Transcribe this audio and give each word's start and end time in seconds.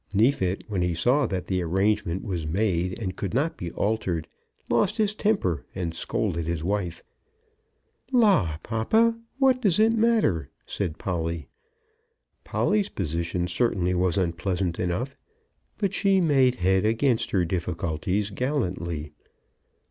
Neefit, 0.15 0.63
when 0.67 0.81
he 0.81 0.95
saw 0.95 1.27
that 1.27 1.45
the 1.45 1.61
arrangement 1.61 2.23
was 2.23 2.47
made 2.47 2.97
and 2.97 3.15
could 3.15 3.35
not 3.35 3.55
be 3.55 3.69
altered, 3.73 4.27
lost 4.67 4.97
his 4.97 5.13
temper 5.13 5.63
and 5.75 5.93
scolded 5.93 6.47
his 6.47 6.63
wife. 6.63 7.03
"Law, 8.11 8.57
papa, 8.63 9.15
what 9.37 9.61
does 9.61 9.79
it 9.79 9.93
matter?" 9.93 10.49
said 10.65 10.97
Polly. 10.97 11.47
Polly's 12.43 12.89
position 12.89 13.45
certainly 13.45 13.93
was 13.93 14.17
unpleasant 14.17 14.79
enough; 14.79 15.15
but 15.77 15.93
she 15.93 16.19
made 16.19 16.55
head 16.55 16.83
against 16.83 17.29
her 17.29 17.45
difficulties 17.45 18.31
gallantly. 18.31 19.13